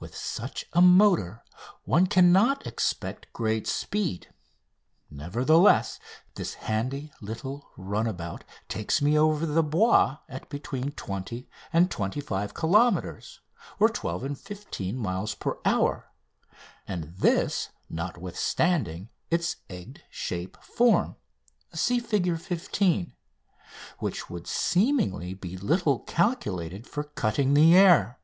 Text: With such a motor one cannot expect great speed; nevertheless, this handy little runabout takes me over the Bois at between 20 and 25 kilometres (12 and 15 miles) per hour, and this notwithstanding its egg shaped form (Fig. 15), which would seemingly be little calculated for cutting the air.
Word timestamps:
With 0.00 0.16
such 0.16 0.64
a 0.72 0.80
motor 0.80 1.44
one 1.84 2.06
cannot 2.06 2.66
expect 2.66 3.30
great 3.34 3.66
speed; 3.66 4.32
nevertheless, 5.10 6.00
this 6.34 6.54
handy 6.54 7.12
little 7.20 7.68
runabout 7.76 8.42
takes 8.70 9.02
me 9.02 9.18
over 9.18 9.44
the 9.44 9.62
Bois 9.62 10.16
at 10.30 10.48
between 10.48 10.92
20 10.92 11.46
and 11.74 11.90
25 11.90 12.54
kilometres 12.54 13.40
(12 13.86 14.24
and 14.24 14.38
15 14.40 14.96
miles) 14.96 15.34
per 15.34 15.58
hour, 15.66 16.10
and 16.88 17.14
this 17.18 17.68
notwithstanding 17.90 19.10
its 19.30 19.56
egg 19.68 20.00
shaped 20.08 20.64
form 20.64 21.16
(Fig. 21.74 22.38
15), 22.40 23.12
which 23.98 24.30
would 24.30 24.46
seemingly 24.46 25.34
be 25.34 25.58
little 25.58 25.98
calculated 25.98 26.86
for 26.86 27.04
cutting 27.04 27.52
the 27.52 27.76
air. 27.76 28.18